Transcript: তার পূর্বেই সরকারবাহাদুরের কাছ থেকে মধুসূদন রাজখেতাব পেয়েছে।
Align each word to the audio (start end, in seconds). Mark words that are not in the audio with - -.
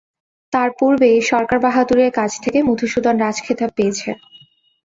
তার 0.53 0.69
পূর্বেই 0.79 1.17
সরকারবাহাদুরের 1.31 2.11
কাছ 2.11 2.31
থেকে 2.43 2.59
মধুসূদন 2.67 3.15
রাজখেতাব 3.17 3.69
পেয়েছে। 3.77 4.09